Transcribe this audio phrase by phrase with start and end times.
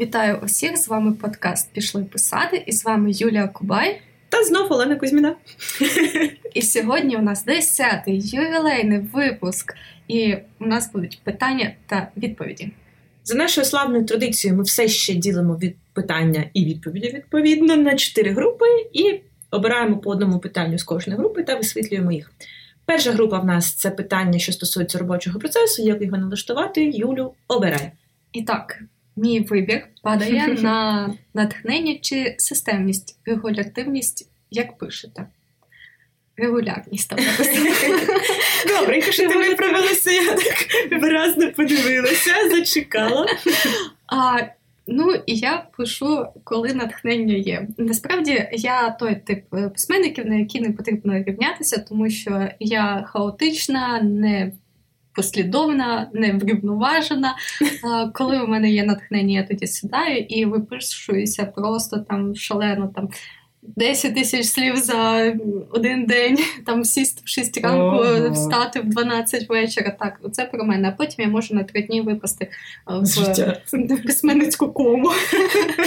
[0.00, 0.76] Вітаю усіх!
[0.76, 5.36] З вами подкаст Пішли писати, і з вами Юлія Кубай та знов Олена Кузьміна.
[6.54, 9.74] І сьогодні у нас 10-й ювілейний випуск,
[10.08, 12.72] і у нас будуть питання та відповіді.
[13.24, 18.30] За нашою славною традицією, ми все ще ділимо від питання і відповіді відповідно на чотири
[18.30, 19.20] групи і
[19.50, 22.32] обираємо по одному питанню з кожної групи та висвітлюємо їх.
[22.84, 26.84] Перша група в нас це питання, що стосується робочого процесу, як його налаштувати.
[26.84, 27.92] Юлю обирай.
[28.32, 28.82] І так,
[29.18, 35.26] мій вибір падає на натхнення чи системність, регулятивність, як пишете.
[36.36, 37.18] Регулярність там
[38.68, 40.66] Добре, що ти виправилася, я так
[41.00, 43.26] виразно подивилася, зачекала.
[44.06, 44.38] А,
[44.90, 47.68] Ну, і я пишу, коли натхнення є.
[47.78, 54.52] Насправді я той тип письменників, на які не потрібно рівнятися, тому що я хаотична, не
[55.18, 57.34] послідовна, не врівноважена.
[58.14, 63.08] Коли у мене є натхнення, я тоді сідаю і випишуюся просто там шалено там.
[63.62, 65.34] 10 тисяч слів за
[65.70, 68.30] один день, там сісти в 6 ранку, Ого.
[68.30, 69.96] встати в 12 вечора.
[70.00, 70.88] Так, це про мене.
[70.88, 72.48] А потім я можу на три дні випасти
[72.86, 73.04] в,
[73.72, 75.10] в письменницьку кому.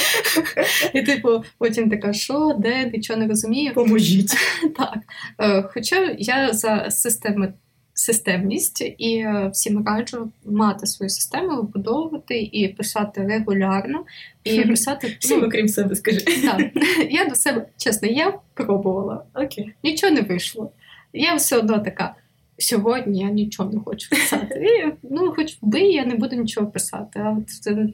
[0.93, 3.73] І, типу, потім така, що, де, нічого не розумію.
[3.73, 4.33] Поможіть.
[4.77, 4.97] Так.
[5.39, 7.53] Е, хоча я за системи
[8.01, 14.05] системність, і е, всім раджу мати свою систему, вибудовувати і писати регулярно.
[14.43, 16.19] І писати всім, ну, окрім себе, скажи.
[16.41, 16.61] Так.
[17.09, 19.23] Я до себе чесно, я пробувала.
[19.33, 19.73] Окей.
[19.83, 20.71] Нічого не вийшло.
[21.13, 22.15] Я все одно така.
[22.57, 24.65] Сьогодні я нічого не хочу писати.
[24.65, 27.19] І, Ну, хоч вбий, я не буду нічого писати.
[27.19, 27.47] А от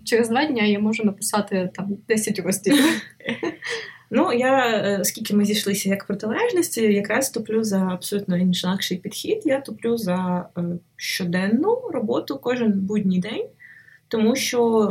[0.06, 3.02] через два дні я можу написати там 10 розділів.
[4.10, 9.42] Ну, я, е, оскільки ми зійшлися як протилежності, якраз топлю за абсолютно інакший підхід.
[9.46, 10.62] Я топлю за е,
[10.96, 13.46] щоденну роботу кожен будній день.
[14.10, 14.90] Тому що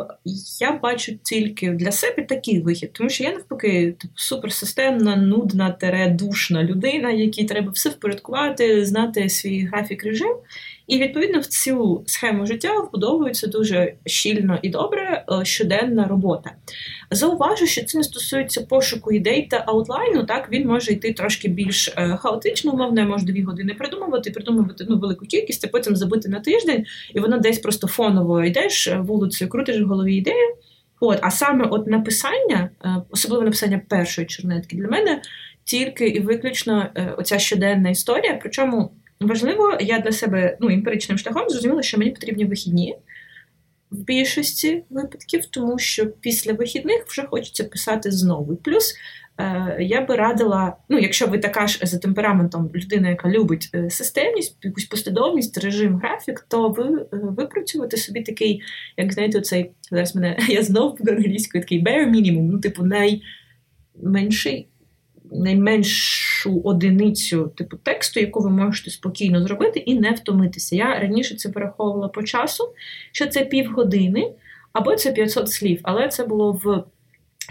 [0.61, 6.09] я бачу тільки для себе такий вихід, тому що я навпаки типу, суперсистемна, нудна, тере,
[6.09, 10.37] душна людина, якій треба все впорядкувати, знати свій графік режим.
[10.87, 16.53] І відповідно в цю схему життя вбудовується дуже щільно і добре е, щоденна робота.
[17.11, 20.25] Зауважу, що це не стосується пошуку ідей та аутлайну.
[20.25, 24.87] Так він може йти трошки більш е, хаотично, умовно, я можу дві години придумувати, придумувати
[24.89, 28.99] ну, велику кількість, а потім забити на тиждень, і воно десь просто фоново йдеш е,
[28.99, 30.57] вулицею, крутиш в голові ідею.
[31.01, 32.71] От, а саме от написання,
[33.11, 35.23] особливо написання першої чернетки, для мене
[35.65, 38.39] тільки і виключно оця щоденна історія.
[38.43, 38.91] Причому
[39.21, 42.97] Важливо, я для себе ну, емпіричним шляхом зрозуміла, що мені потрібні вихідні
[43.91, 48.57] в більшості випадків, тому що після вихідних вже хочеться писати знову.
[48.57, 48.95] Плюс
[49.39, 53.91] е, я би радила, ну, якщо ви така ж за темпераментом людина, яка любить е,
[53.91, 58.63] системність, якусь послідовність, режим, графік, то ви е, випрацювати собі такий,
[58.97, 62.83] як знаєте, цей зараз мене я знову буду англійською такий bare minimum, ну, типу,
[64.03, 64.69] найменший
[65.33, 70.77] найменшу одиницю типу тексту, яку ви можете спокійно зробити і не втомитися.
[70.77, 72.65] Я раніше це переховувала по часу,
[73.13, 74.33] що це півгодини
[74.73, 76.85] або це 500 слів, але це було в.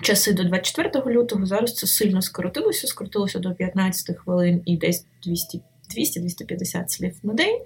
[0.02, 6.88] Часи до 24 лютого зараз це сильно скоротилося, скоротилося до 15 хвилин і десь 200-250
[6.88, 7.60] слів на день.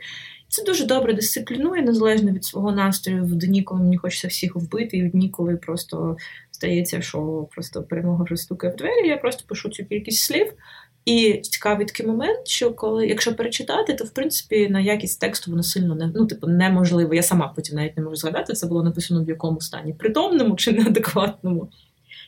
[0.49, 4.97] Це дуже добре дисциплінує, незалежно від свого настрою в дні, коли мені хочеться всіх вбити,
[4.97, 6.17] і в дні, коли просто
[6.59, 9.07] стається, що просто перемога вже стукає в двері.
[9.07, 10.53] Я просто пишу цю кількість слів.
[11.05, 15.63] І цікавий такий момент, що коли, якщо перечитати, то в принципі на якість тексту воно
[15.63, 17.13] сильно не ну, типу, неможливо.
[17.13, 20.71] Я сама потім навіть не можу згадати, це було написано в якому стані притомному чи
[20.71, 21.69] неадекватному.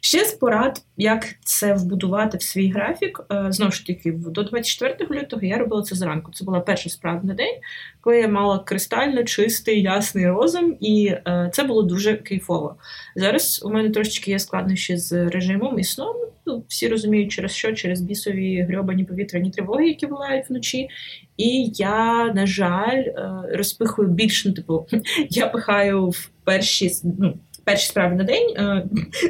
[0.03, 3.21] Ще з порад, як це вбудувати в свій графік.
[3.31, 6.31] Е, знову ж таки, до 24 лютого я робила це зранку.
[6.31, 7.55] Це була перша справа день,
[8.01, 12.75] коли я мала кристально чистий, ясний розум, і е, це було дуже кайфово.
[13.15, 16.15] Зараз у мене трошечки є складнощі з режимом і сном.
[16.45, 20.89] Ну, всі розуміють, через що, через бісові грьобані повітряні тривоги, які бувають вночі.
[21.37, 24.87] І я, на жаль, е, розпихую більш, ну, типу,
[25.29, 27.37] я пихаю в перші ну,
[27.71, 28.83] перші справи на день, е,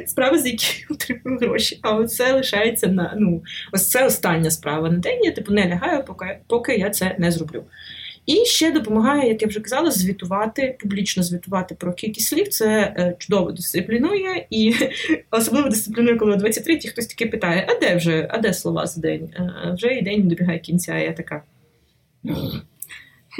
[0.06, 1.78] справи, за які отримую гроші.
[1.82, 3.42] А оце лишається на ну,
[3.72, 5.24] ось це остання справа на день.
[5.24, 7.64] Я типу не лягаю, поки, поки я це не зроблю.
[8.26, 12.48] І ще допомагає, як я вже казала, звітувати, публічно звітувати про кількість слів.
[12.48, 14.74] Це е, чудово дисциплінує, і
[15.30, 19.00] особливо дисциплінує, коли о 23 хтось таки питає: а де вже, а де слова за
[19.00, 19.30] день?
[19.36, 20.98] Е, вже і день добігає кінця.
[20.98, 21.42] Я така.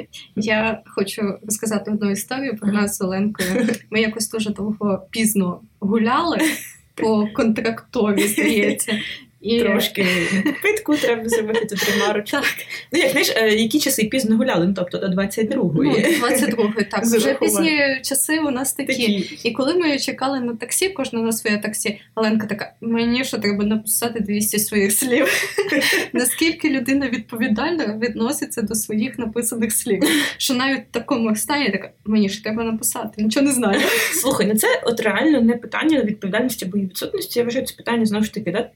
[0.37, 3.69] Я хочу розказати одну історію про нас з Оленкою.
[3.91, 6.39] Ми якось дуже довго пізно гуляли
[6.95, 9.01] по контрактові, здається.
[9.43, 9.61] І...
[9.61, 10.07] Трошки
[10.45, 12.37] підпитку треба зробити тут ремарочку.
[12.37, 12.55] Так.
[12.93, 15.71] Ну, як знаєш, е, які часи пізно гуляли, ну тобто до 22-ї.
[15.75, 15.93] Ну,
[16.27, 17.05] 22-ї, так.
[17.05, 18.93] Вже пізні часи у нас такі.
[18.93, 19.49] такі.
[19.49, 23.65] І коли ми чекали на таксі, кожна на своє таксі, Оленка така: мені що треба
[23.65, 25.29] написати 200 своїх слів.
[26.13, 30.03] Наскільки людина відповідально відноситься до своїх написаних слів?
[30.37, 33.81] Що навіть в такому стані така, мені ж треба написати, нічого не знаю.
[34.13, 37.39] Слухай, ну це от реально не питання відповідальності або відсутності.
[37.39, 38.71] Я вважаю, це питання знову ж таки да,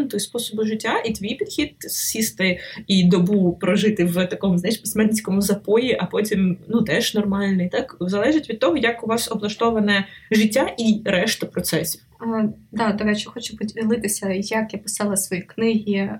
[0.00, 5.40] темпераменту і способу життя, і твій підхід сісти і добу прожити в такому знаєш, письменницькому
[5.40, 7.68] запої, а потім ну теж нормальний.
[7.68, 12.00] Так залежить від того, як у вас облаштоване життя і решта процесів.
[12.20, 16.18] А, да, до речі, хочу поділитися, як я писала свої книги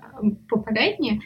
[0.49, 1.21] попередні,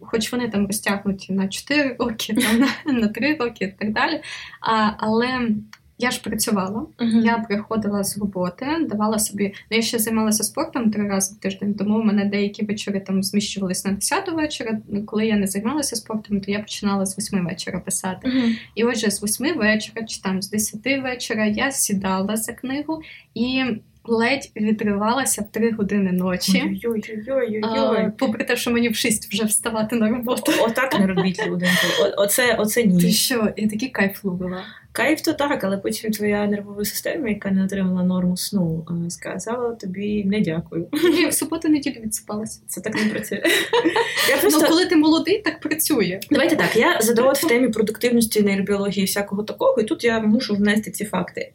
[0.00, 2.32] хоч вони там розтягнуті на 4 роки,
[2.86, 4.20] на, на 3 роки і так далі.
[4.60, 5.48] А, Але
[5.98, 7.24] я ж працювала, uh-huh.
[7.24, 9.54] я приходила з роботи, давала собі.
[9.70, 13.22] Ну, я ще займалася спортом три рази в тиждень, тому в мене деякі вечори там
[13.22, 14.80] зміщувалися на 10 вечора.
[15.06, 18.28] Коли я не займалася спортом, то я починала з 8 вечора писати.
[18.28, 18.52] Uh-huh.
[18.74, 23.02] І отже, з 8 вечора чи там з 10 вечора я сідала за книгу
[23.34, 23.64] і
[24.08, 26.80] ледь відривалася в три години ночі.
[26.84, 28.10] Ой-ой-ой.
[28.18, 30.52] Попри те, що мені в шість вже вставати на роботу.
[30.60, 31.68] Отак не робіть люди.
[32.16, 33.00] Оце, оце ні.
[33.00, 33.48] Ти що?
[33.56, 34.62] Я такий кайф ловила.
[34.96, 39.74] Кайф то так, але потім твоя нервова система, яка не отримала норму сну, е, сказала
[39.74, 40.88] тобі не дякую.
[40.92, 42.60] Ні, в суботу неділю відсипалася.
[42.66, 43.42] Це так не працює.
[44.30, 44.60] Я просто...
[44.60, 46.20] Ну, коли ти молодий, так працює.
[46.30, 46.76] Давайте так.
[46.76, 51.50] Я задавала в темі продуктивності, нейробіології, всякого такого, і тут я мушу внести ці факти.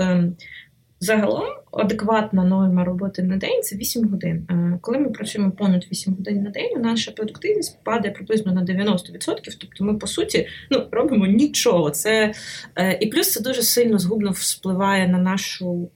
[1.04, 4.48] Загалом адекватна норма роботи на день це 8 годин.
[4.50, 9.58] Е, коли ми працюємо понад 8 годин на день, наша продуктивність падає приблизно на 90%.
[9.60, 11.90] Тобто ми, по суті, ну, робимо нічого.
[11.90, 12.34] Це,
[12.76, 15.92] е, І плюс це дуже сильно згубно впливає на нашу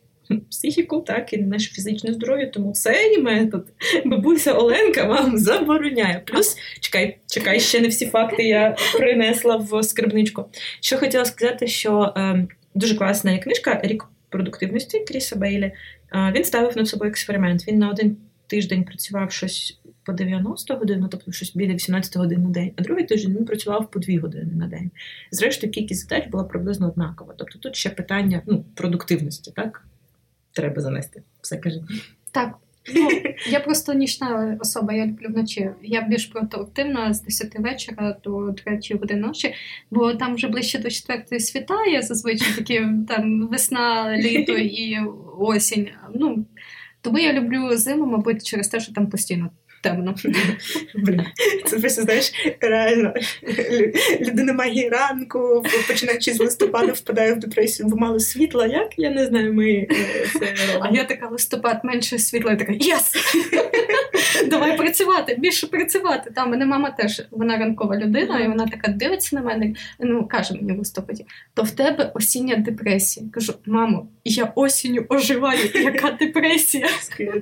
[0.52, 2.48] психіку, так, і на наше фізичне здоров'я.
[2.48, 3.68] Тому цей метод
[4.06, 6.22] бабуся Оленка вам забороняє.
[6.26, 10.46] Плюс, чекай, чекай, ще не всі факти я принесла в скарбничку.
[10.82, 15.72] Що хотіла сказати, що е, дуже класна є книжка Рік продуктивності Кріса Бейлі,
[16.36, 17.68] він ставив над собою експеримент.
[17.68, 18.18] Він на один
[18.48, 22.82] тиждень працював щось по 90 годин, ну, тобто щось біля 18 годин на день, а
[22.82, 24.92] другий тиждень він працював по 2 години на день.
[25.32, 27.34] Зрештою, кількість задач була приблизно однакова.
[27.38, 29.86] Тобто тут ще питання ну, продуктивності, так?
[30.52, 31.22] Треба занести.
[31.42, 31.82] Все каже.
[32.32, 32.56] Так,
[32.94, 33.10] Ну,
[33.50, 35.70] Я просто нічна особа, я люблю вночі.
[35.84, 39.54] Я більш продуктивна з 10 вечора до 3 години ночі,
[39.92, 45.00] бо там вже ближче до 4 світає, зазвичай такі там весна, літо і
[45.38, 45.88] осінь.
[46.16, 46.46] Ну,
[47.02, 49.50] Тому я люблю зиму, мабуть, через те, що там постійно
[49.86, 50.16] темно.
[50.96, 51.22] Блін,
[51.66, 53.14] Це просто знаєш, реально
[54.22, 58.68] людина має ранку, починаючи з листопада, впадає в депресію, бо мало світла.
[58.68, 59.00] Як?
[59.00, 59.88] Я не знаю, ми е,
[60.40, 60.54] це.
[60.82, 63.14] А я така листопад менше світла, я така єс!
[64.48, 66.32] Давай працювати, більше працювати.
[66.36, 70.54] Там мене мама теж вона ранкова людина, і вона така дивиться на мене, ну каже
[70.54, 73.26] мені в листопаді, то в тебе осіння депресія.
[73.34, 76.88] Кажу, мамо, я осінню оживаю, яка депресія?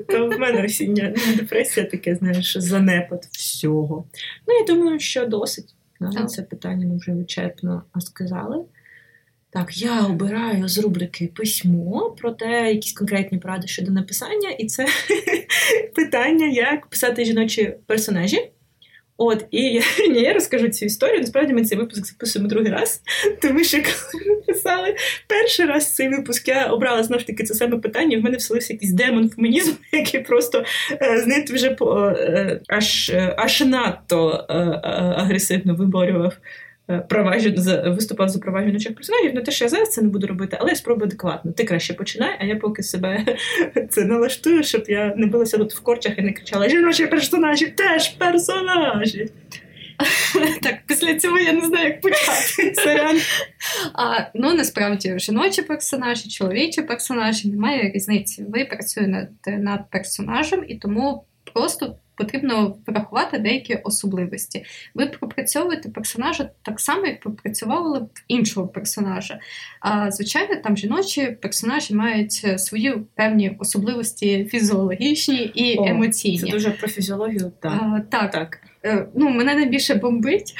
[0.07, 4.05] То в мене осіння депресія таке, знаєш знаєш, занепад всього.
[4.47, 5.75] Ну, я думаю, що досить.
[5.99, 8.65] На це питання ми вже вичерпно сказали.
[9.49, 14.85] Так, я обираю з рубрики письмо, про те, якісь конкретні поради щодо написання, і це
[15.95, 18.51] питання, як писати жіночі персонажі.
[19.17, 21.19] От, і ні, я розкажу цю історію.
[21.19, 23.01] Насправді ми цей випуск записуємо другий раз,
[23.41, 24.95] тому що коли ми писали
[25.27, 28.17] перший раз цей випуск, я обрала знов ж таки це саме питання.
[28.17, 33.35] В мене вселився якийсь демон фемінізму, який просто е, знаєте, вже по е, аж е,
[33.37, 34.45] аж надто
[35.17, 36.33] агресивно виборював
[36.89, 37.37] Е, права
[37.85, 39.33] виступав за права жіночих персонажів.
[39.33, 41.51] Не те, що я зараз це не буду робити, але я спробую адекватно.
[41.51, 43.25] Ти краще починай, а я поки себе
[43.89, 48.09] це налаштую, щоб я не билася тут в корчах і не кричала Жіночі персонажі теж
[48.09, 49.29] персонажі.
[50.61, 52.73] Так, після цього я не знаю, як почати.
[53.93, 58.45] А, Ну насправді жіночі персонажі, чоловічі персонажі немає різниці.
[58.49, 61.23] Ви працюєте над персонажем і тому
[61.53, 64.65] просто потрібно врахувати деякі особливості.
[64.93, 69.39] Ви пропрацьовуєте персонажа так само, як пропрацьовували б іншого персонажа.
[69.79, 76.39] А звичайно, там жіночі персонажі мають свої певні особливості фізіологічні і О, емоційні.
[76.39, 77.51] Це дуже про фізіологію.
[77.61, 77.73] Так.
[77.81, 78.31] А, так.
[78.31, 78.59] так.
[78.85, 80.53] Е, ну, Мене найбільше бомбить,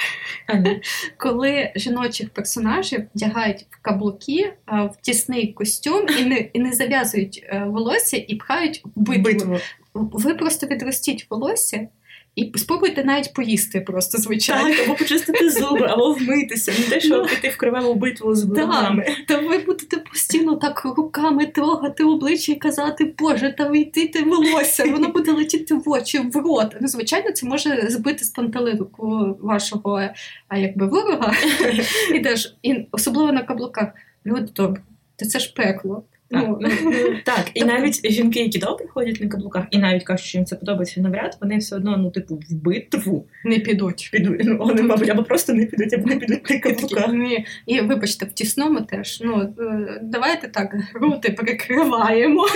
[1.18, 7.64] коли жіночих персонажів вдягають в каблуки, в тісний костюм і не і не зав'язують е,
[7.68, 9.24] волосся і пхають в битву.
[9.24, 9.60] битву
[9.94, 11.88] ви просто відростіть волосся
[12.36, 14.70] І спробуйте навіть поїсти просто, звичайно.
[14.70, 16.72] Так, або почистити зуби, або вмитися.
[16.80, 19.06] Не те, що піти в криваву битву з ворогами.
[19.28, 24.86] Та ви будете постійно так руками трогати обличчя і казати, Боже, та вийти ти волосся,
[24.86, 26.76] воно буде летіти в очі, в рот.
[26.82, 30.10] Ну, звичайно, це може збити з пантелику вашого
[30.48, 31.34] а, якби ворога.
[32.14, 33.88] Ідеш, і особливо на каблуках.
[34.26, 34.82] Люди добре,
[35.16, 36.04] це ж пекло.
[36.34, 36.92] Так, ну, ну,
[37.24, 40.56] так, і навіть жінки, які добре ходять на каблуках, і навіть кажуть, що їм це
[40.56, 44.10] подобається навряд, вони все одно, ну, типу, в битву не підуть.
[44.12, 44.42] Підуть.
[44.44, 47.14] Ну, вони, мабуть, або просто не підуть, або не підуть на каблуках.
[47.14, 47.46] Ні.
[47.66, 49.22] І вибачте, в тісному теж.
[49.26, 52.48] Ну, е, давайте так, груди перекриваємо.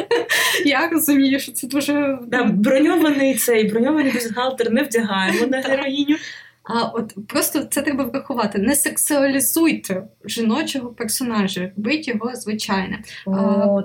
[0.64, 2.18] Я розумію, що це дуже.
[2.28, 6.16] Да, броньований цей броньований бюстгальтер не вдягаємо на героїню.
[6.64, 8.58] А от просто це треба врахувати.
[8.58, 13.02] Не сексуалізуйте жіночого персонажа, робіть його звичайне.
[13.26, 13.82] О,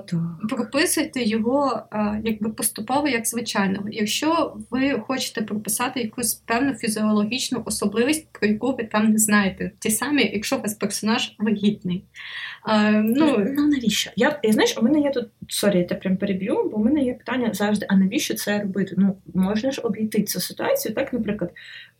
[0.48, 1.82] Прописуйте його
[2.24, 3.88] якби поступово як звичайного.
[3.88, 9.90] Якщо ви хочете прописати якусь певну фізіологічну особливість, про яку ви там не знаєте, ті
[9.90, 12.04] самі, якщо у вас персонаж вагітний.
[12.62, 14.10] А, ну, ну навіщо?
[14.16, 17.14] Я, я знаєш, у мене є тут сорі, я прям переб'ю, бо в мене є
[17.14, 18.94] питання завжди: а навіщо це робити?
[18.98, 21.52] Ну можна ж обійти цю ситуацію, так, наприклад,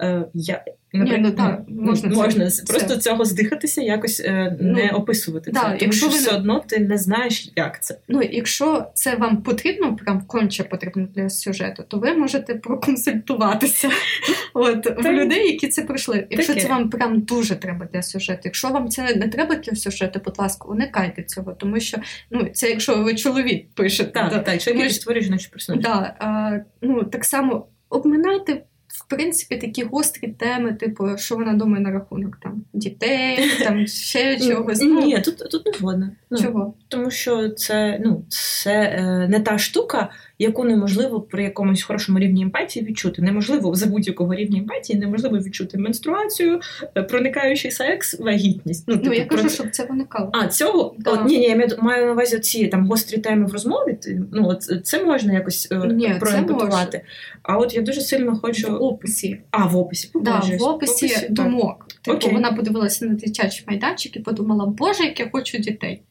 [0.03, 3.01] е, я Наприклад, Ні, ну, так, можна, можна це, просто це.
[3.01, 5.67] цього здихатися, якось е, ну, не описувати да, це.
[5.67, 6.23] Тому якщо що ви...
[6.23, 7.99] все одно ти не знаєш, як це.
[8.09, 13.91] Ну, якщо це вам потрібно, прям конче потрібно для сюжету, то ви можете проконсультуватися
[14.55, 16.27] От в людей, які це пройшли.
[16.31, 16.67] Якщо Таке.
[16.67, 20.39] це вам прям дуже треба для сюжету, якщо вам це не треба для сюжету, будь
[20.39, 21.99] ласка, уникайте цього, тому що
[22.31, 25.83] ну це якщо ви чоловік пишете, так, да, так, чоловік створює жіночу персонаж.
[25.83, 31.83] Да, а, ну так само обминайте в принципі, такі гострі теми, типу, що вона думає
[31.83, 34.81] на рахунок там дітей, там ще чогось.
[34.83, 36.11] Ну, Ні, тут тут не згодна.
[36.31, 36.75] Ну, Чого?
[36.89, 42.43] Тому що це ну, це е, не та штука, яку неможливо при якомусь хорошому рівні
[42.43, 43.23] емпатії відчути.
[43.23, 46.61] Неможливо за будь-якого рівня емпатії, неможливо відчути менструацію,
[46.97, 48.85] е, проникаючий секс, вагітність.
[48.87, 49.51] Ну, типу, ну я кажу, про...
[49.51, 50.31] щоб це виникало.
[50.33, 51.11] А цього да.
[51.11, 53.99] От, ні, ні, я маю на увазі ці там гострі теми в розмові.
[54.33, 57.03] Ну от це можна якось е, ні, проемпатувати.
[57.43, 59.41] А от я дуже сильно хочу в описі.
[59.51, 61.87] А в описі да, в описі, описі думок.
[62.03, 62.33] Типу, Окей.
[62.33, 66.03] вона подивилася на дитячий майданчик і подумала, Боже, як я хочу дітей.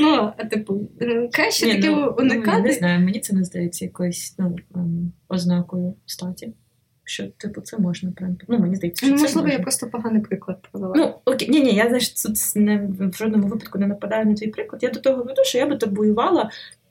[0.00, 0.88] Ну, типу,
[1.32, 2.58] краще таке ну, уникати.
[2.58, 6.52] Ну, не знаю, мені це не здається якоюсь ну, ем, ознакою статі.
[7.04, 8.36] Що, типу, це можна прям.
[8.48, 10.94] Ну, мені здається, що ну, можливо, я просто поганий приклад провела.
[10.96, 14.48] Ну, окей, ні, ні, я знаєш, тут не в жодному випадку не нападаю на твій
[14.48, 14.82] приклад.
[14.82, 16.50] Я до того веду, що я би табуювала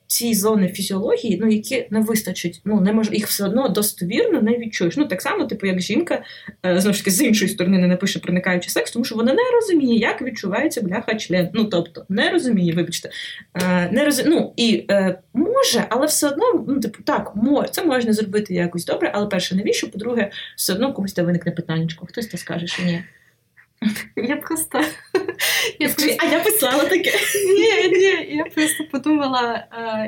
[0.09, 4.57] ці зони фізіології, ну які не вистачить, ну не може їх все одно достовірно не
[4.57, 4.97] відчуєш.
[4.97, 6.23] Ну так само, типу, як жінка
[6.65, 9.43] е, знову ж таки з іншої сторони не напише проникаючи секс, тому що вона не
[9.53, 11.49] розуміє, як відчувається бляха член.
[11.53, 13.09] Ну тобто не розуміє, вибачте,
[13.55, 14.23] е, не роз...
[14.25, 18.85] ну, і е, може, але все одно, ну типу, так, може, це можна зробити якось
[18.85, 19.91] добре, але перше, навіщо?
[19.91, 23.03] По-друге, все одно комусь та виникне питання, хтось те скаже, що ні.
[24.15, 24.81] Я просто.
[25.79, 26.15] Я просто...
[26.19, 27.11] А я писала таке.
[27.45, 30.07] Ні, ні, я просто подумала а,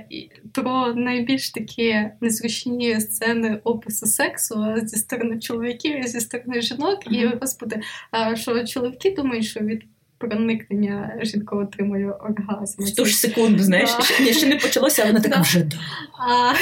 [0.54, 7.12] про найбільш такі незручні сцени опису сексу зі сторони чоловіків і зі сторони жінок.
[7.12, 9.84] І, господи, а, що чоловіки думають, що від
[10.22, 12.84] проникнення жінка отримує оргазм.
[12.84, 15.78] В ту ж секунду, знаєш, ще, ще не почалося, а вона така вже да.
[16.20, 16.54] А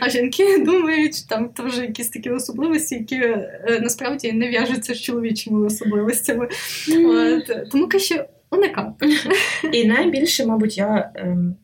[0.00, 5.00] а жінки думають, що там теж якісь такі особливості, які е, насправді не в'яжуться з
[5.00, 6.48] чоловічими особливостями.
[7.06, 9.06] От, Тому краще уникати.
[9.72, 11.12] І найбільше, мабуть, я.
[11.14, 11.56] Ем...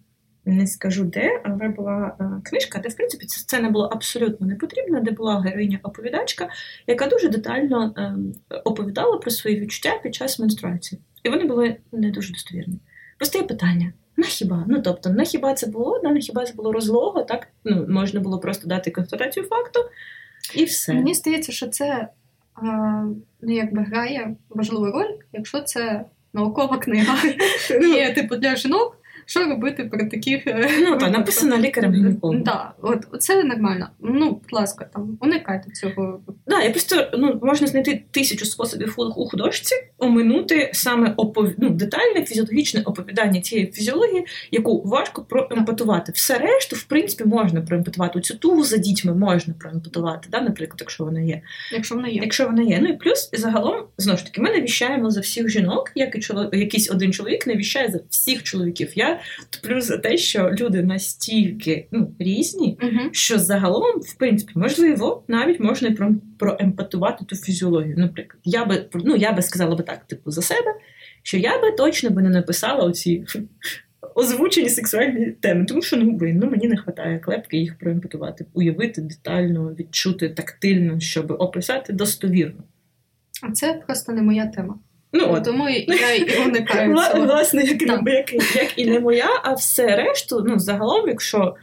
[0.48, 4.54] Не скажу де, але була е, книжка, де в принципі ця сцена була абсолютно не
[4.54, 6.48] потрібна, де була героїня-оповідачка,
[6.86, 8.14] яка дуже детально е,
[8.64, 11.00] оповідала про свої відчуття під час менструації.
[11.26, 12.78] І вони були не дуже достовірні.
[13.18, 14.64] Постає питання: на хіба?
[14.68, 16.00] Ну тобто, на хіба це було?
[16.02, 17.23] На хіба це було розлого?
[17.23, 19.80] Так ну можна було просто дати констатацію факту
[20.54, 20.95] і все.
[20.95, 22.09] Мені здається, що це
[23.40, 27.16] ну, якби грає важливу роль, якщо це наукова книга.
[27.97, 32.42] Є типу для жінок що робити при таких е, Ну, так, написано лікарем гінекологом.
[32.42, 33.88] Так, от це нормально.
[34.00, 36.21] Ну, будь ласка, там уникайте цього.
[36.47, 41.49] Да, я просто ну можна знайти тисячу способів у художці оминути саме опов...
[41.59, 46.12] ну, детальне фізіологічне оповідання цієї фізіології, яку важко проемпатувати.
[46.12, 48.21] Все решту, в принципі, можна проемпатувати.
[48.21, 51.42] Цю тугу за дітьми можна проемпатувати, да, наприклад, якщо вона є.
[51.73, 52.21] Якщо вона є.
[52.23, 52.78] Якщо вона є.
[52.83, 56.21] Ну і плюс загалом знову ж таки ми не віщаємо за всіх жінок, як і
[56.21, 58.92] чоловік, якийсь один чоловік не віщає за всіх чоловіків.
[58.95, 59.15] Я
[59.62, 63.08] плюс за те, що люди настільки ну, різні, uh-huh.
[63.12, 67.94] що загалом, в принципі, можливо, навіть можна про, проемпатувати ту фізіологію.
[67.99, 70.75] Наприклад, я би ну, я би сказала би так, типу, за себе,
[71.23, 73.25] що я би точно би не написала оці
[74.14, 75.64] озвучені сексуальні теми.
[75.64, 81.00] Тому що ну блин, ну мені не вистачає клепки їх проімпутувати, уявити детально, відчути тактильно,
[81.00, 82.62] щоб описати достовірно.
[83.42, 84.78] А це просто не моя тема.
[85.12, 85.44] Ну, от.
[85.44, 87.25] Тому я і уникаю Вла- цього.
[87.25, 91.56] Власне, як, як, як і не моя, а все решту, ну, загалом, якщо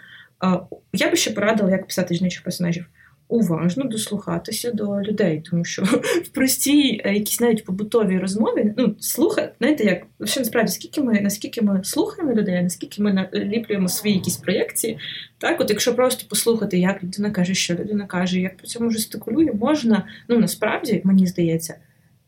[0.43, 0.59] е,
[0.93, 2.85] я би ще порадила, як писати жіночих персонажів.
[3.27, 5.83] Уважно дослухатися до людей, тому що
[6.23, 11.21] в простій, е, якійсь навіть побутовій розмові, ну слухати, знаєте, як що насправді скільки ми
[11.21, 14.99] наскільки ми слухаємо людей, наскільки ми наліплюємо свої якісь проєкції,
[15.37, 19.51] так, от якщо просто послухати, як людина каже, що людина каже, як при цьому жестикулює,
[19.53, 21.75] можна, ну насправді мені здається,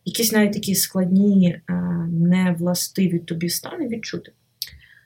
[0.06, 1.74] якісь навіть такі складні, е,
[2.12, 4.32] невластиві тобі стани відчути.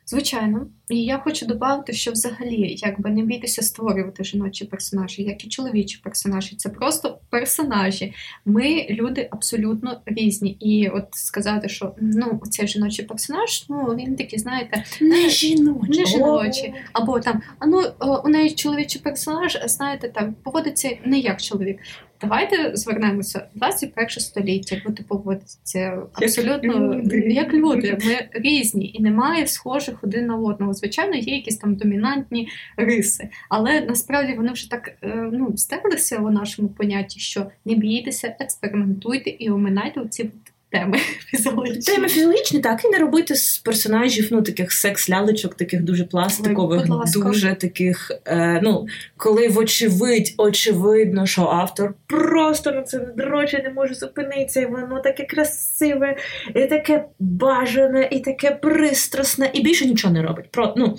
[0.09, 5.47] Звичайно, і я хочу додати, що взагалі якби не бійтеся створювати жіночі персонажі, як і
[5.47, 6.55] чоловічі персонажі.
[6.55, 8.13] Це просто персонажі.
[8.45, 10.51] Ми люди абсолютно різні.
[10.51, 15.99] І от сказати, що ну цей жіночий персонаж, ну він такий, знаєте, Не жіночі.
[15.99, 16.73] не жіночі.
[16.93, 17.83] або там а ну
[18.25, 21.79] у неї чоловічий персонаж, знаєте, там поводиться не як чоловік.
[22.21, 27.19] Давайте звернемося 21 століття, люди поводяться абсолютно люди.
[27.19, 27.97] як люди.
[28.05, 30.73] Ми різні і немає схожих один на одного.
[30.73, 32.47] Звичайно, є якісь там домінантні
[32.77, 38.35] риси, але насправді вони вже так е, ну стерлися у нашому понятті, що не бійтеся,
[38.39, 40.31] експериментуйте і оминайте ці
[40.71, 41.95] теми фізіологічні.
[41.95, 47.11] Теми фізіологічні, так, і не робити з персонажів, ну, таких секс-лялечок, таких дуже пластикових, Ой,
[47.13, 53.93] дуже таких, е, ну, коли вочевидь, очевидно, що автор просто на це дроче не може
[53.93, 56.17] зупинитися, і воно таке красиве,
[56.55, 60.51] і таке бажане, і таке пристрасне, і більше нічого не робить.
[60.51, 60.97] Про, ну,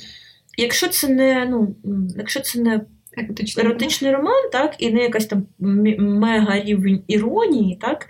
[0.56, 1.74] якщо це не, ну,
[2.16, 2.80] якщо це не
[3.58, 5.46] Еротичний роман, так, і не якась там
[5.98, 8.06] мега рівень іронії, так,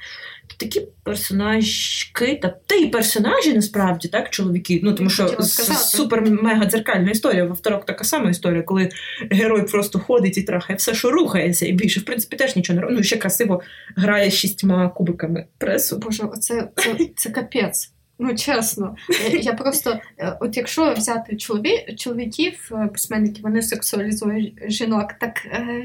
[0.60, 5.78] такі персонажки, та, та й персонажі насправді, так, чоловіки, ну тому що Хотіла с- сказати.
[5.96, 7.44] супер мега дзеркальна історія.
[7.44, 8.88] Во второк така сама історія, коли
[9.30, 12.82] герой просто ходить і трахає все, що рухається, і більше, в принципі, теж нічого не
[12.82, 12.96] робить.
[12.96, 13.62] Ну, ще красиво
[13.96, 15.98] грає шістьма кубиками пресу.
[15.98, 17.92] Боже, оце це, це капець.
[18.22, 18.96] Ну чесно,
[19.32, 25.46] я, я просто, е, от якщо взяти чолові, чоловіків, е, письменників, вони сексуалізують жінок, так
[25.46, 25.84] е,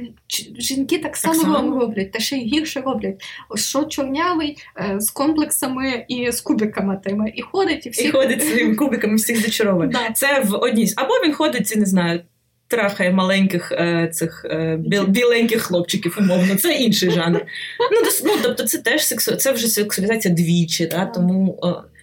[0.58, 1.80] жінки так само, само?
[1.80, 3.24] роблять, та ще й гірше роблять.
[3.56, 8.44] Що чорнявий е, з комплексами і з кубиками тими, і ходить, і всі І ходить
[8.44, 9.89] своїми кубиками, всіх зачаровує.
[9.89, 10.12] Да.
[10.13, 12.22] Це в одній або він ходить, не знаю.
[12.68, 17.45] Трахає маленьких е, цих е, біл, біленьких хлопчиків, умовно, це інший жанр.
[17.91, 21.06] Ну, дос- ну тобто, це теж сексу, це вже сексуалізація двічі, да?
[21.06, 21.94] Тому, е,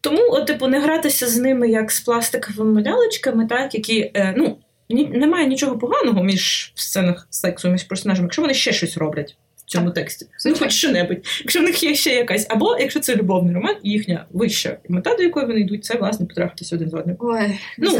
[0.00, 4.58] тому от, типу, не гратися з ними як з пластиковими лялечками, так, які е, ну,
[4.90, 9.36] ні, немає нічого поганого між в сценах сексу, між персонажами, якщо вони ще щось роблять
[9.56, 10.26] в цьому тексті.
[10.46, 11.18] Ну, хоч що-небудь.
[11.40, 15.22] Якщо в них є ще якась, або якщо це любовний роман, їхня вища мета, до
[15.22, 17.16] якої вони йдуть, це власне потрахатися один з одним.
[17.18, 17.90] Ой, Ну.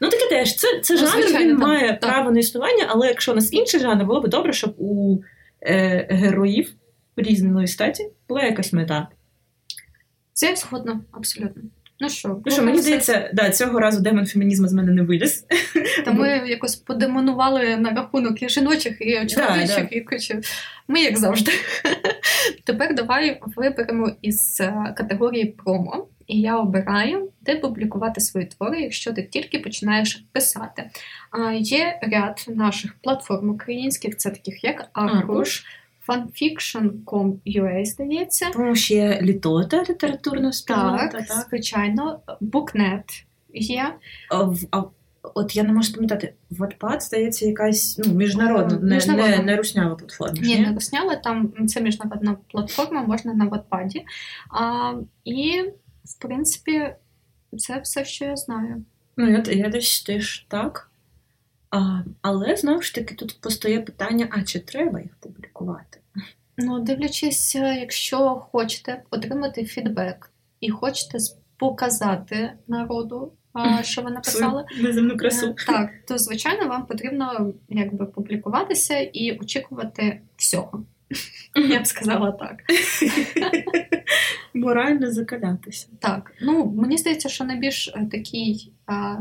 [0.00, 0.56] Ну таке теж.
[0.56, 2.00] Це, це Ну, жанр, звичайно, він так, має так.
[2.00, 5.18] право на існування, але якщо у нас інший жанр, було б добре, щоб у
[5.62, 6.72] е, героїв
[7.16, 9.08] різної статі була якась мета.
[10.38, 11.62] Це я згодна, абсолютно.
[12.00, 15.46] Ну що, Ну що, мені здається, да, цього разу демон фемінізму з мене не виліз.
[16.04, 20.40] Та ми якось подемонували на рахунок і жіночих, і чоловічих, і кучу.
[20.88, 21.52] Ми як завжди.
[22.64, 26.06] Тепер давай виберемо із е, категорії промо.
[26.26, 30.90] І я обираю, де публікувати свої твори, якщо ти тільки починаєш писати.
[31.30, 35.64] А, Є ряд наших платформ українських, це таких як Arkush,
[36.08, 38.50] fanfiction.com.ua, здається.
[38.52, 41.08] Тому ще літота літературна спільнота.
[41.08, 43.94] Так, Так, звичайно, Booknet є.
[44.30, 44.82] А,
[45.34, 50.40] от я не можу пам'ятати, Wattpad, здається, якась ну, міжнародна, не, не, не руснява платформа.
[50.40, 54.02] Ні, не розсняли, там це міжнародна платформа, можна на Wattpad.
[54.50, 54.94] А,
[55.24, 55.62] і,
[56.04, 56.90] в принципі,
[57.58, 58.84] це все, що я знаю.
[59.16, 60.90] Ну, я, я десь теж так.
[61.70, 65.97] А, але знову ж таки тут постає питання: а чи треба їх публікувати?
[66.58, 68.18] Ну, дивлячись, е, якщо
[68.52, 71.18] хочете отримати фідбек і хочете
[71.56, 73.32] показати народу,
[73.82, 74.64] що ви написали.
[74.80, 75.46] Неземну красу.
[75.46, 80.84] Е, Так, то звичайно вам потрібно якби публікуватися і очікувати всього.
[81.68, 82.62] Я б сказала так.
[84.54, 85.88] Морально закалятися.
[85.98, 89.16] Так, ну мені здається, що найбільш е, такий а,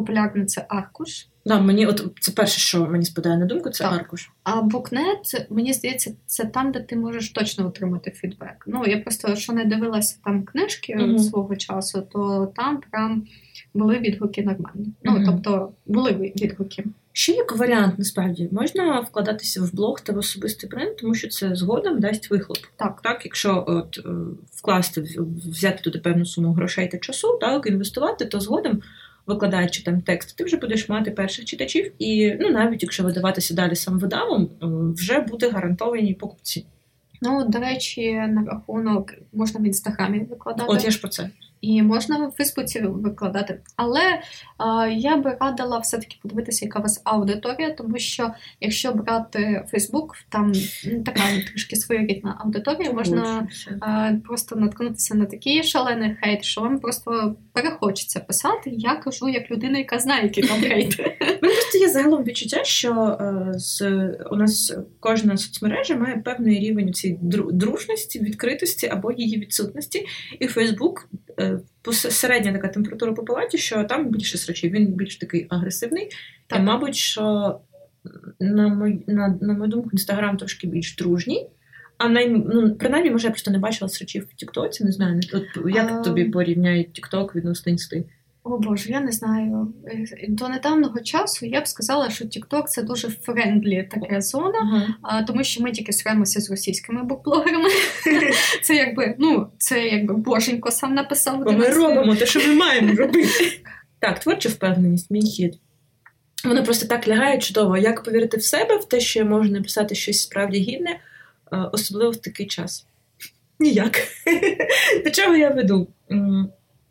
[0.00, 1.26] популярний це аркуш.
[1.46, 3.92] Да, мені от це перше, що мені спадає на думку, це Так.
[3.92, 4.30] аркуш.
[4.42, 8.64] А букнет, мені здається, це там, де ти можеш точно отримати фідбек.
[8.66, 11.18] Ну, я просто що не дивилася там книжки Мгм.
[11.18, 13.26] свого часу, то там прям
[13.74, 14.92] були відгуки нормальні.
[15.04, 15.24] Ну, Мгм.
[15.26, 16.84] тобто, були відгуки.
[17.12, 21.54] Ще як варіант, насправді, можна вкладатися в блог та в особистий бренд, тому що це
[21.54, 22.58] згодом дасть вихлоп.
[22.76, 23.00] Так.
[23.02, 24.10] Так, якщо от, е,
[24.54, 25.04] вкласти,
[25.50, 28.82] взяти туди певну суму грошей та часу, так, інвестувати, то згодом
[29.30, 33.76] викладаючи там текст, ти вже будеш мати перших читачів, і ну навіть якщо видаватися далі
[33.76, 34.50] сам видавом,
[34.96, 36.66] вже буде гарантовані покупці.
[37.22, 40.72] Ну, до речі, на рахунок можна в інстаграмі викладати.
[40.72, 41.30] От я ж про це.
[41.60, 43.60] І можна в Фейсбуці викладати.
[43.76, 44.00] Але
[44.58, 48.30] а, я би радила все-таки подивитися, яка у вас аудиторія, тому що
[48.60, 50.52] якщо брати Фейсбук, там
[51.04, 53.48] така трішки своєрідна аудиторія, можна
[53.80, 58.70] а, просто наткнутися на такий шалений хейт, що вам просто перехочеться писати.
[58.70, 61.00] Я кажу як людина, яка знає, який там хейт.
[61.80, 63.82] Є загалом відчуття, що е, з
[64.30, 67.18] у нас кожна соцмережа має певний рівень цієї
[67.52, 70.06] дружності, відкритості або її відсутності,
[70.40, 71.08] і Фейсбук.
[71.40, 71.60] Е,
[71.92, 76.08] середня така температура по палаті, що там більше срачів, він більш такий агресивний.
[76.46, 76.58] Так.
[76.58, 77.56] І, мабуть, що
[78.40, 81.46] на мою, на, на мою думку, інстаграм трошки більш дружній.
[81.98, 85.20] А най, ну, принаймні, може, я просто не бачила срачів в Тіктоці, не знаю.
[85.32, 86.00] От як а...
[86.00, 88.04] тобі порівняють Тікток відносно інсти?
[88.44, 89.74] О Боже, я не знаю.
[90.28, 94.94] До недавнього часу я б сказала, що TikTok це дуже friendly така зона, uh-huh.
[95.02, 97.68] а, тому що ми тільки срьомся з російськими букблогерами.
[98.62, 101.44] Це якби ну, це якби боженько сам написав.
[101.44, 103.60] Бо Ми робимо те, що ми маємо робити.
[103.98, 105.58] Так, творча впевненість, мій хід.
[106.44, 107.76] Воно просто так лягає чудово.
[107.76, 111.00] Як повірити в себе, в те, що я можу написати щось справді гідне,
[111.72, 112.86] особливо в такий час?
[113.58, 114.02] Ніяк.
[115.04, 115.88] До чого я веду?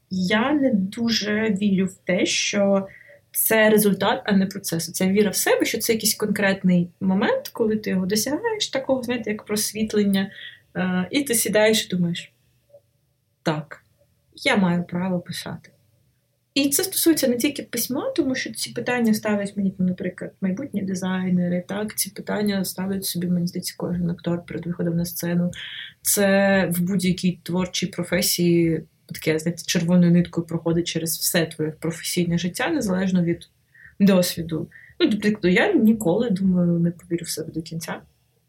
[0.09, 2.87] Я не дуже вірю в те, що
[3.31, 4.91] це результат, а не процес.
[4.91, 9.29] Це віра в себе, що це якийсь конкретний момент, коли ти його досягаєш, такого, знаєте,
[9.29, 10.31] як просвітлення,
[10.75, 12.31] е, і ти сідаєш і думаєш:
[13.43, 13.83] так,
[14.35, 15.69] я маю право писати.
[16.53, 21.63] І це стосується не тільки письма, тому що ці питання ставлять мені, наприклад, майбутні дизайнери.
[21.67, 25.51] Так, ці питання ставлять собі, мені здається, кожен актор перед виходом на сцену.
[26.01, 32.69] Це в будь-якій творчій професії таке знаєте, червоною ниткою проходить через все твоє професійне життя,
[32.69, 33.49] незалежно від
[33.99, 34.67] досвіду.
[34.99, 38.01] Ну, тобто, я ніколи думаю, не повірю в себе до кінця,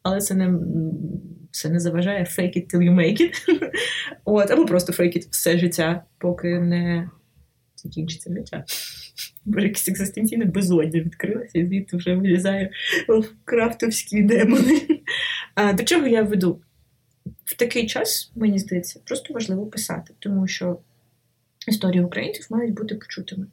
[0.02, 0.58] але це не
[1.50, 3.34] це не заважає fake it till you make it.
[4.24, 7.10] От, Або просто fake it все життя, поки не
[7.76, 8.64] закінчиться життя.
[9.44, 12.70] Бо якесь екзистенційне безодня відкрилося, і звідти вже вилізає
[13.44, 14.80] лавкрафтовські демони.
[15.54, 16.60] А, До чого я веду?
[17.44, 20.78] В такий час, мені здається, просто важливо писати, тому що
[21.68, 23.46] історії українців мають бути почутими.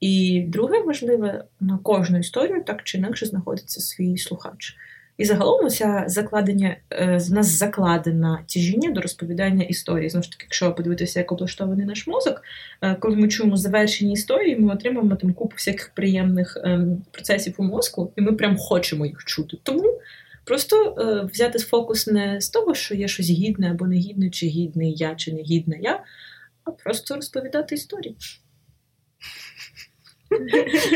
[0.00, 4.76] І друге важливе, на кожну історію так чи інакше знаходиться свій слухач.
[5.18, 10.10] І загалом ця закладення е, з нас закладена тяжіння до розповідання історії.
[10.10, 12.42] Знову ж таки, якщо подивитися, як облаштований наш мозок,
[12.82, 17.62] е, коли ми чуємо завершені історії, ми отримуємо там купу всяких приємних ем, процесів у
[17.62, 19.56] мозку, і ми прям хочемо їх чути.
[19.62, 20.00] Тому
[20.44, 24.94] Просто е, взяти фокус не з того, що є щось гідне або негідне, чи гідний
[24.94, 26.04] я, чи негідна я,
[26.64, 28.16] а просто розповідати історії.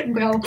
[0.06, 0.40] Браво.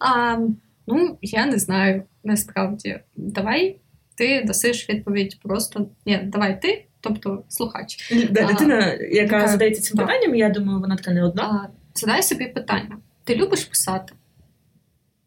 [0.00, 0.38] а,
[0.86, 3.00] Ну, я не знаю насправді.
[3.16, 3.78] Давай
[4.14, 5.90] ти дасиш відповідь просто.
[6.06, 8.12] Ні, давай ти, тобто слухач.
[8.30, 11.42] Да, Дитина, яка задається цим питанням, я думаю, вона така не одна.
[11.42, 14.12] А, Задай собі питання: ти любиш писати?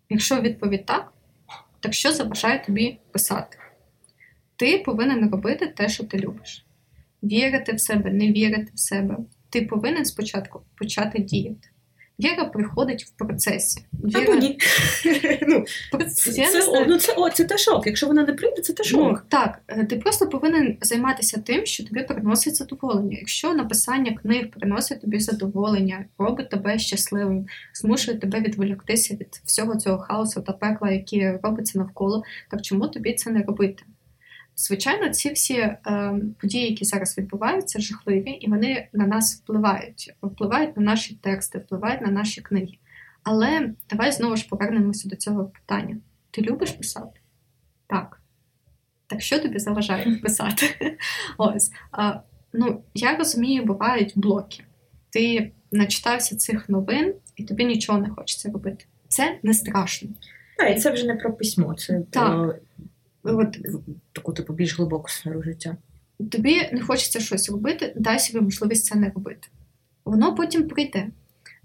[0.10, 1.14] Якщо відповідь так,
[1.80, 3.58] так що заважає тобі писати?
[4.56, 6.66] Ти повинен робити те, що ти любиш.
[7.24, 9.18] Вірити в себе, не вірити в себе.
[9.50, 11.70] Ти повинен спочатку почати діяти.
[12.20, 13.86] Віра приходить в процесі.
[13.94, 14.22] Віра...
[14.22, 14.60] Або ні.
[15.48, 15.66] ну,
[16.10, 17.88] це, це, ну, це, о, це те шок.
[17.88, 19.00] Якщо вона не прийде, це те шок.
[19.02, 23.18] Ну, так, е, ти просто повинен займатися тим, що тобі приносить задоволення.
[23.20, 29.98] Якщо написання книг приносить тобі задоволення, робить тебе щасливим, змушує тебе відволіктися від всього цього
[29.98, 33.84] хаосу та пекла, які робиться навколо, так чому тобі це не робити?
[34.56, 35.80] Звичайно, ці всі е,
[36.42, 42.02] події, які зараз відбуваються, жахливі, і вони на нас впливають, впливають на наші тексти, впливають
[42.02, 42.78] на наші книги.
[43.24, 45.98] Але давай знову ж повернемося до цього питання.
[46.32, 47.20] Ти любиш писати?
[47.88, 48.22] Так.
[49.08, 50.98] Так що тобі заважає писати?
[51.38, 51.72] Ось.
[51.92, 52.14] А,
[52.54, 54.64] ну, Я розумію, бувають блоки.
[55.10, 58.86] Ти начитався цих новин, і тобі нічого не хочеться робити.
[59.08, 60.10] Це не страшно.
[60.58, 62.34] Так, і це вже не про письмо, це так.
[62.34, 62.54] про
[63.24, 63.58] от,
[64.12, 65.78] таку типу більш глибоку сферу життя.
[66.32, 69.48] Тобі не хочеться щось робити, дай собі можливість це не робити.
[70.06, 71.08] Воно потім прийде.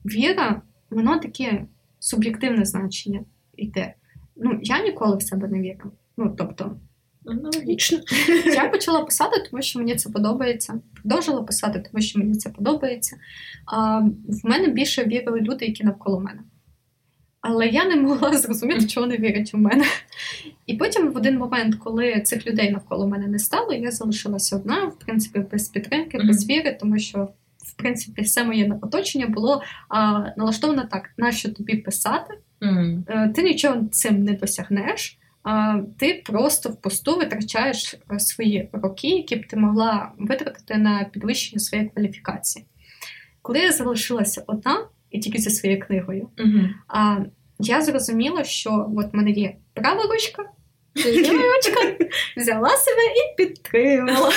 [0.04, 1.66] Віра, воно таке
[1.98, 3.20] суб'єктивне значення
[3.56, 3.94] йде.
[4.36, 5.92] Ну, я ніколи в себе не вірю.
[6.16, 6.76] Ну, тобто,
[7.28, 7.98] Аналогічно.
[8.54, 10.80] Я почала писати, тому що мені це подобається.
[10.94, 13.16] Продовжила писати, тому що мені це подобається.
[13.66, 16.40] А, В мене більше вірили люди, які навколо мене.
[17.40, 19.84] Але я не могла зрозуміти, чого вони вірять у мене.
[20.66, 24.84] І потім, в один момент, коли цих людей навколо мене не стало, я залишилася одна,
[24.84, 30.24] в принципі, без підтримки, без віри, тому що в принципі, все моє оточення було а,
[30.36, 32.34] налаштовано так: нащо тобі писати?
[32.60, 33.32] Mm.
[33.32, 35.18] Ти нічого цим не досягнеш.
[35.42, 41.60] А ти просто впусту витрачаєш е, свої роки, які б ти могла витратити на підвищення
[41.60, 42.64] своєї кваліфікації.
[43.42, 46.68] Коли я залишилася одна і тільки зі своєю книгою, mm-hmm.
[46.88, 47.16] а,
[47.58, 50.44] я зрозуміла, що от в мене є права ручка,
[50.96, 54.32] ручка, взяла себе і підтримала.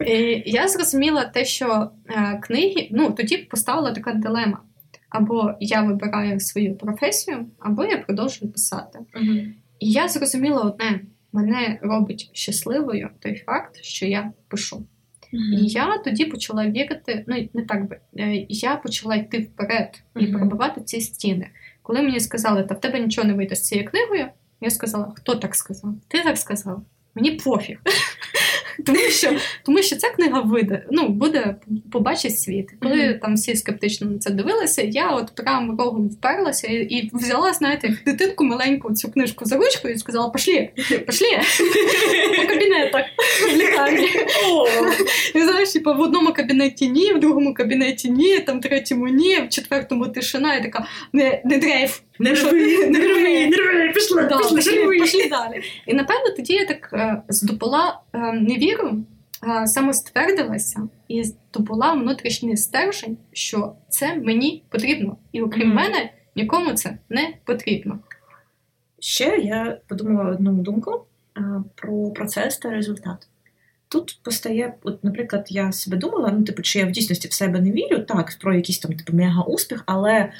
[0.06, 4.62] І Я зрозуміла те, що е, книги, ну тоді поставила така дилема.
[5.08, 8.98] Або я вибираю свою професію, або я продовжую писати.
[8.98, 9.52] Mm-hmm.
[9.78, 11.00] І я зрозуміла одне:
[11.32, 14.86] мене робить щасливою той факт, що я пишу.
[15.32, 15.58] Mm-hmm.
[15.58, 20.18] І я тоді почала вірити, ну не так би е, я почала йти вперед і
[20.18, 20.32] mm-hmm.
[20.32, 21.50] пробивати ці стіни.
[21.82, 24.26] Коли мені сказали, та в тебе нічого не вийде з цією книгою,
[24.60, 25.94] я сказала: хто так сказав?
[26.08, 26.82] Ти так сказав?
[27.14, 27.78] Мені пофіг.
[28.86, 29.32] Тому що
[29.64, 31.56] тому що ця книга вийде, ну, буде
[31.92, 32.70] побачить світ.
[32.82, 33.18] Коли mm-hmm.
[33.18, 37.98] там всі скептично на це дивилися, я от прям рогом вперлася і, і взяла, знаєте,
[38.06, 40.70] дитинку маленьку цю книжку за ручку і сказала: пошлі,
[41.06, 41.26] пошлі
[42.36, 43.04] по кабінетах
[43.52, 44.08] в лікарні.
[45.34, 49.48] І знаєш, типу, в одному кабінеті ні, в другому кабінеті ні, там третьому ні, в
[49.48, 52.00] четвертому тишина, і така не, не дрейф.
[52.20, 55.62] Не рви, не рви, не рви, пішла, пішли, пішли далі.
[55.86, 59.04] І напевно тоді я так е, здобула е, невіру,
[59.66, 65.16] самоствердилася і здобула внутрішній стержень, що це мені потрібно.
[65.32, 65.74] І окрім mm.
[65.74, 67.98] мене нікому це не потрібно.
[68.98, 71.04] Ще я подумала одну думку
[71.36, 71.42] е,
[71.74, 73.28] про процес та результат.
[73.92, 77.60] Тут постає, от, наприклад, я себе думала, ну, типу, чи я в дійсності в себе
[77.60, 80.32] не вірю, так, про якийсь там типу мега успіх, але е,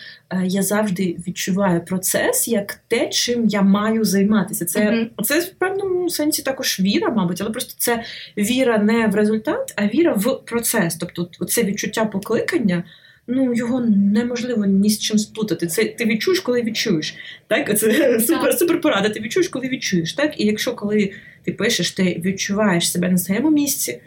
[0.44, 4.64] я завжди відчуваю процес як те, чим я маю займатися.
[4.64, 5.22] Це mm-hmm.
[5.22, 8.04] це в певному сенсі також віра, мабуть, але просто це
[8.38, 10.96] віра не в результат, а віра в процес.
[10.96, 12.84] Тобто, це відчуття покликання.
[13.26, 13.80] Ну, його
[14.14, 15.66] неможливо ні з чим сплутати.
[15.66, 17.14] Це ти відчуєш, коли відчуєш.
[17.46, 19.08] Так, це супер супер порада.
[19.08, 20.12] Ти відчуєш, коли відчуєш.
[20.12, 21.12] Так, і якщо коли
[21.50, 24.00] ти пишеш, ти відчуваєш себе на своєму місці.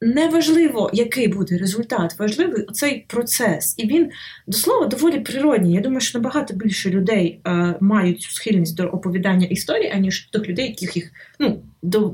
[0.00, 3.74] Неважливо, який буде результат, важливий цей процес.
[3.78, 4.10] І він
[4.46, 5.74] до слова доволі природній.
[5.74, 10.48] Я думаю, що набагато більше людей е, мають цю схильність до оповідання історії, аніж тих
[10.48, 11.62] людей, яких їх ну,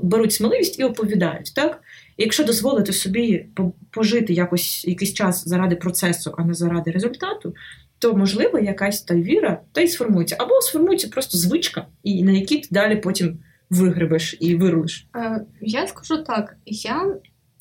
[0.02, 1.54] беруть сміливість і оповідають.
[1.54, 1.82] Так?
[2.16, 3.46] І якщо дозволити собі
[3.90, 7.54] пожити якось якийсь час заради процесу, а не заради результату,
[7.98, 10.36] то можливо якась та віра та й сформується.
[10.38, 13.38] Або сформується просто звичка, і на якій ти далі потім
[13.70, 15.06] вигребеш і вирулиш?
[15.16, 17.14] Е, Я скажу так: я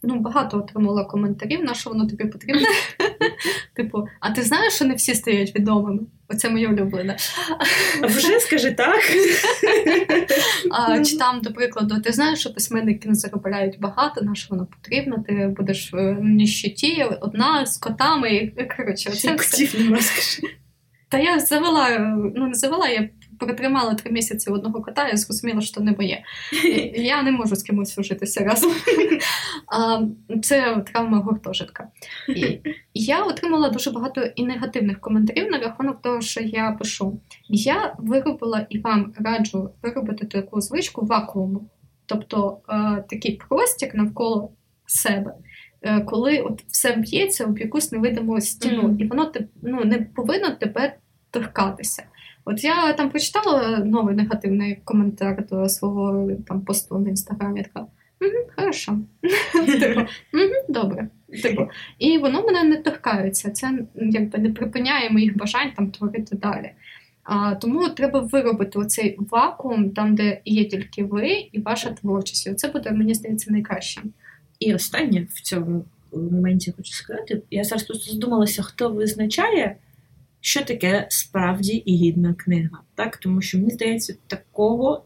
[0.04, 2.68] ну, багато отримала коментарів, на що воно тобі потрібне.
[3.74, 6.00] Типу, а ти знаєш, що не всі стають відомими?
[6.30, 7.18] Оце моє улюблене.
[8.04, 9.00] Вже скажи так.
[10.72, 14.66] А, Чи там, до прикладу, ти знаєш, що письменники не заробляють багато, на що воно
[14.66, 19.68] потрібно, ти будеш в ніщиті, одна з котами, і коротше, це все.
[21.10, 22.00] Та я завела,
[22.36, 26.24] ну не завела, я протримала три місяці одного кота, я зрозуміла, що не моє.
[26.96, 28.72] Я не можу з кимось ужитися разом.
[30.44, 31.88] Це травма гуртожитка.
[32.36, 32.60] І
[32.94, 37.22] Я отримала дуже багато і негативних коментарів на рахунок того, що я пишу.
[37.50, 41.70] Я виробила і вам раджу виробити таку звичку вакууму,
[42.06, 44.52] тобто е, такий простір навколо
[44.86, 45.34] себе.
[45.82, 48.98] Е, коли от все б'ється в якусь невидиму стіну, mm-hmm.
[48.98, 49.32] і воно
[49.64, 50.98] ну, не повинно тебе
[51.32, 52.04] торкатися.
[52.50, 57.64] От я там прочитала новий негативний коментар до свого там посту в інстаграмі.
[57.64, 57.88] така
[58.56, 59.00] хорошо.
[59.80, 60.02] Типу,
[60.70, 61.08] добре.
[61.44, 61.68] Типу,
[62.00, 63.52] І воно мене не торкається.
[63.52, 66.72] Це якби не припиняє моїх бажань там творити далі.
[67.24, 72.48] А, Тому треба виробити оцей вакуум, там, де є тільки ви і ваша творчість.
[72.48, 74.02] І Це буде, мені здається, найкраще.
[74.60, 77.42] І останнє в цьому моменті хочу сказати.
[77.52, 79.76] Я зараз просто задумалася, хто визначає
[80.42, 82.82] що таке справді гідна книга.
[82.96, 83.18] Так?
[83.18, 85.06] Тому що мені здається, такого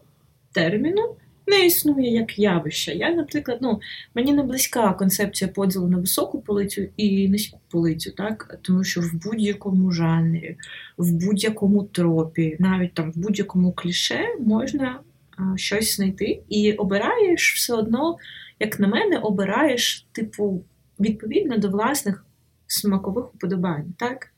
[0.52, 1.16] терміну
[1.46, 2.94] не існує як явище.
[2.94, 3.80] Я, наприклад, ну,
[4.14, 8.58] мені не близька концепція поділу на високу полицю і низьку полицю, так?
[8.62, 10.56] тому що в будь-якому жанрі,
[10.98, 15.00] в будь-якому тропі, навіть там в будь-якому кліше можна
[15.36, 18.16] а, щось знайти і обираєш все одно,
[18.60, 20.64] як на мене, обираєш, типу,
[21.00, 22.24] відповідно до власних
[22.66, 23.94] смакових уподобань.
[23.98, 24.31] так?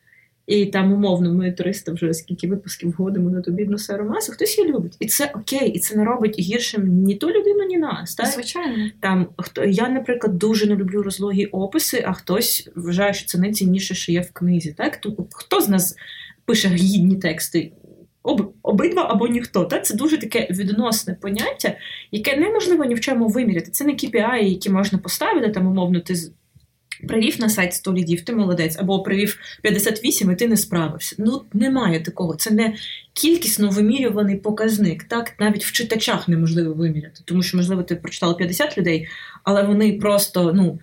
[0.47, 4.59] І там, умовно, ми 300 вже скільки випусків вгодимо на ту бідну серу масу, хтось
[4.59, 4.97] її любить.
[5.01, 8.15] І це окей, і це не робить гіршим ні ту людину, ні нас.
[8.15, 8.27] Так?
[8.27, 8.91] Звичайно.
[9.01, 13.95] Там хто я, наприклад, дуже не люблю розлогі описи, а хтось вважає, що це найцінніше,
[13.95, 14.73] що є в книзі.
[14.73, 14.97] Так?
[14.97, 15.97] Тут хто з нас
[16.45, 17.73] пише гідні тексти?
[18.23, 19.65] Об, обидва або ніхто.
[19.65, 19.87] Так?
[19.87, 21.77] Це дуже таке відносне поняття,
[22.13, 23.71] яке неможливо ні в чому виміряти.
[23.71, 26.15] Це не KPI, які можна поставити, там, умовно, ти
[27.09, 31.17] Привів на сайт 100 лідів, ти молодець, або привів 58 і ти не справився.
[31.19, 32.35] Ну немає такого.
[32.35, 32.75] Це не
[33.13, 35.05] кількісно вимірюваний показник.
[35.05, 39.09] Так навіть в читачах неможливо виміряти, тому що, можливо, ти прочитала 50 людей,
[39.45, 40.79] але вони просто ну.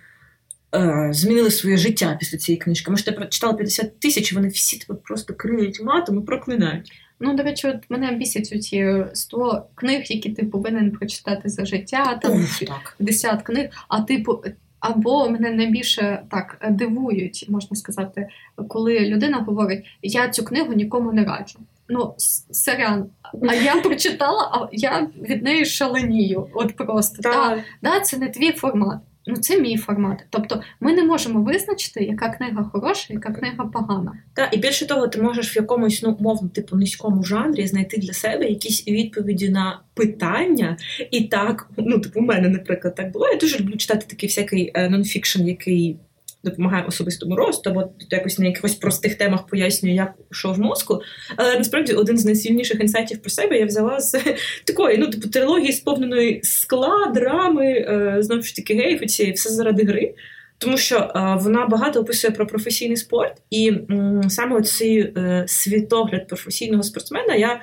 [0.74, 2.90] Е, змінили своє життя після цієї книжки.
[2.90, 6.92] Може, ти прочитала 50 тисяч, і вони всі тебе просто криють матом і проклинають.
[7.20, 12.18] Ну, до речі, от мене бісять ці 100 книг, які ти повинен прочитати за життя,
[12.22, 12.94] там Ух, так.
[12.98, 14.44] 50 книг, а типу.
[14.82, 18.28] Або мене найбільше так дивують, можна сказати,
[18.68, 21.58] коли людина говорить: я цю книгу нікому не раджу.
[21.88, 22.14] Ну,
[22.50, 23.06] сорян,
[23.48, 26.48] а я прочитала, а я від неї шаленію.
[26.54, 27.32] От просто Так.
[27.32, 28.98] да, да, це не твій формат.
[29.26, 30.24] Ну, це мій формат.
[30.30, 34.12] Тобто, ми не можемо визначити, яка книга хороша, яка книга погана.
[34.34, 38.12] Так, і більше того, ти можеш в якомусь ну мовно типу низькому жанрі знайти для
[38.12, 40.76] себе якісь відповіді на питання.
[41.10, 43.28] І так, ну типу, у мене, наприклад, так було.
[43.28, 45.96] Я дуже люблю читати такий всякий е, нонфікшн, який
[46.44, 51.02] допомагає особистому росту, або якось на якихось простих темах пояснює, як що в мозку.
[51.36, 54.20] Але насправді один з найсильніших інсайтів про себе я взяла з
[54.64, 59.84] такої, ну типу трилогії, сповненої скла, драми, е, знову ж таки геїв, і все заради
[59.84, 60.14] гри.
[60.58, 66.28] Тому що е, вона багато описує про професійний спорт, і м, саме цей е, світогляд
[66.28, 67.60] професійного спортсмена я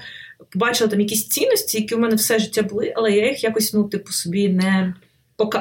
[0.49, 3.83] побачила там якісь цінності, які в мене все життя були, але я їх якось ну,
[3.83, 4.93] типу, собі не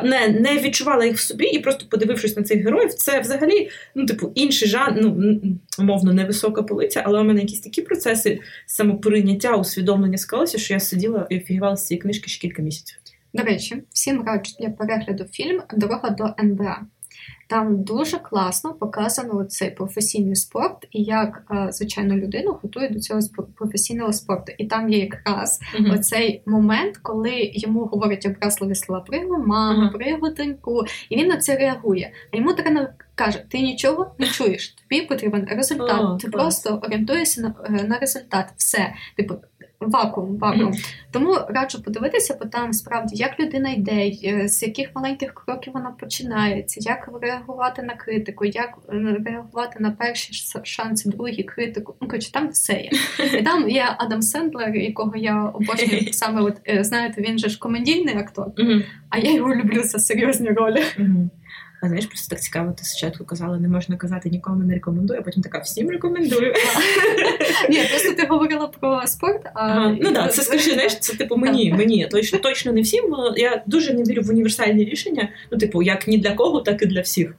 [0.04, 4.06] не, не відчувала їх в собі, і просто подивившись на цих героїв, це взагалі ну,
[4.06, 5.40] типу, інший жанр, ну
[5.78, 11.26] умовно невисока полиця, але у мене якісь такі процеси самоприйняття, усвідомлення склалися, що я сиділа
[11.30, 12.98] і офігівала з цієї книжки ще кілька місяців.
[13.32, 16.80] До речі, всім раджу для перегляду фільм Дорога до НБА.
[17.48, 23.20] Там дуже класно показано цей професійний спорт і як, звичайно, людину готує до цього
[23.56, 24.52] професійного спорту.
[24.58, 25.94] І там є якраз uh-huh.
[25.94, 29.00] оцей момент, коли йому говорять образливі слова
[29.92, 32.12] про його доньку, і він на це реагує.
[32.32, 36.00] А йому тренер каже: ти нічого не чуєш, тобі потрібен результат.
[36.00, 36.42] Oh, ти клас.
[36.62, 38.46] просто орієнтуєшся на, е, на результат.
[38.56, 39.34] Все, типу.
[39.80, 40.72] Вакуум, вакуум.
[41.10, 45.90] Тому раджу подивитися, бо там справді як людина йде, е, з яких маленьких кроків вона
[45.90, 51.94] починається, як реагувати на критику, як е, реагувати на перші шанси, другі критику.
[52.00, 52.90] Ну коротше, там все є.
[53.38, 56.42] І там є Адам Сендлер, якого я обожнюю саме.
[56.42, 58.46] От е, знаєте, він же ж комедійний актор,
[59.10, 60.82] а я його люблю за серйозні ролі.
[61.82, 65.22] А знаєш, просто так цікаво, ти спочатку казала, не можна казати нікому не рекомендую, а
[65.22, 66.54] потім така всім рекомендую.
[67.70, 69.46] Ні, просто ти говорила про спорт.
[69.54, 69.88] а...
[70.00, 73.14] Ну так, це скажи, знаєш, це типу мені, мені точно точно не всім.
[73.36, 75.28] Я дуже не вірю в універсальні рішення.
[75.52, 77.34] Ну, типу, як ні для кого, так і для всіх.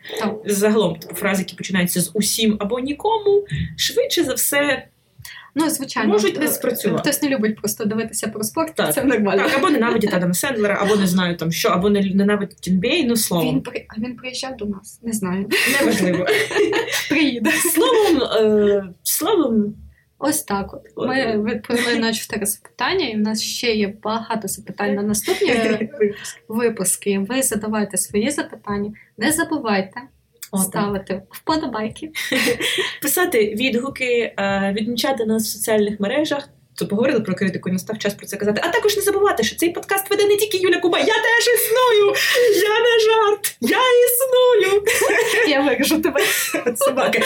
[0.45, 3.45] Загалом, типу, фрази, які починаються з усім або нікому,
[3.78, 4.88] швидше за все.
[5.55, 7.01] Ну, звичайно, можуть не спрацювати.
[7.01, 8.93] Хтось не любить просто дивитися про спорт, так.
[8.93, 9.43] це нормально.
[9.43, 13.15] Так, або ненавидять Адама Сендлера, або не знаю там що, або не ненавидять NBA, ну
[13.15, 13.47] словом.
[13.47, 13.85] Він при...
[13.88, 15.49] А він приїжджав до нас, не знаю.
[15.81, 16.25] Неважливо.
[17.09, 17.51] Приїде.
[17.51, 18.83] Словом, е...
[19.03, 19.75] словом.
[20.19, 21.07] Ось так от.
[21.07, 25.53] Ми відповіли на чотири запитання, і в нас ще є багато запитань на наступні
[26.47, 27.19] випуски.
[27.19, 28.93] Ви задавайте свої запитання.
[29.17, 30.01] Не забувайте
[30.57, 32.12] ставити вподобайки,
[33.01, 36.49] писати відгуки, е, відмічати нас в соціальних мережах
[36.80, 38.62] то поговорили про критику, і настав час про це казати.
[38.63, 41.00] А також не забувати, що цей подкаст веде не тільки Юля Куба.
[41.00, 42.13] Я теж існую!
[42.56, 43.58] Я не жарт!
[43.62, 44.84] Я існую!
[45.48, 46.22] Я виріжу тебе.
[46.76, 47.22] Собаки.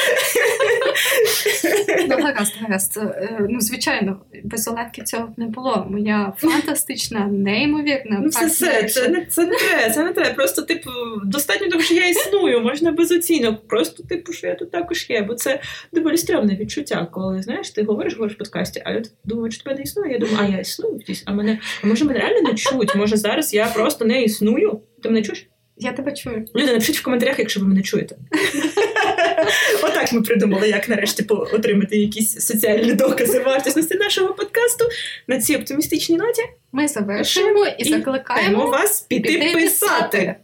[2.09, 2.97] Ну, гаразд, гаразд.
[2.97, 5.87] Е, ну, звичайно, без Оленки цього б не було.
[5.89, 8.19] Моя фантастична, неймовірна.
[8.23, 10.33] Ну, це все, це не це не треба, це не треба.
[10.33, 10.89] Просто, типу,
[11.25, 13.67] достатньо того, що я існую, можна без оцінок.
[13.67, 15.21] Просто, типу, що я тут також є.
[15.21, 15.61] Бо це
[15.91, 19.63] доволі стрьомне відчуття, коли знаєш, ти говориш, говориш в подкасті, а я думаю, думають, що
[19.63, 20.11] тебе не існує.
[20.11, 22.95] Я думаю, а я існую а мене, а може мене реально не чують?
[22.95, 24.81] Може зараз я просто не існую?
[25.03, 25.47] Ти мене чуєш?
[25.77, 26.45] Я тебе чую.
[26.55, 28.15] Люди, напишіть в коментарях, якщо ви мене чуєте.
[29.83, 34.85] Отак ми придумали, як нарешті отримати якісь соціальні докази вартісності нашого подкасту.
[35.27, 40.35] На цій оптимістичній ноті ми завершуємо і закликаємо вас піти писати.